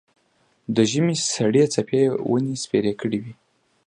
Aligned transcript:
د 0.75 0.77
ژمي 0.91 1.15
سړې 1.35 1.63
څپې 1.73 1.99
یې 2.05 2.09
ونې 2.29 2.55
سپېرې 2.63 2.93
کړې 3.01 3.19
وې. 3.23 3.33